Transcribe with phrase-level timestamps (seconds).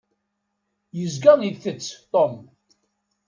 [0.97, 2.33] Yezga itett Tom.